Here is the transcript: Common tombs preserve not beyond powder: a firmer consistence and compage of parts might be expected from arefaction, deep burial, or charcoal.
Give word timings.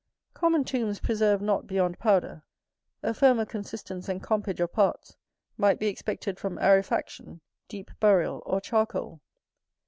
Common 0.33 0.63
tombs 0.63 0.99
preserve 0.99 1.43
not 1.43 1.67
beyond 1.67 1.99
powder: 1.99 2.41
a 3.03 3.13
firmer 3.13 3.45
consistence 3.45 4.09
and 4.09 4.19
compage 4.23 4.59
of 4.59 4.73
parts 4.73 5.15
might 5.57 5.77
be 5.77 5.89
expected 5.89 6.39
from 6.39 6.57
arefaction, 6.57 7.39
deep 7.67 7.91
burial, 7.99 8.41
or 8.47 8.59
charcoal. 8.59 9.21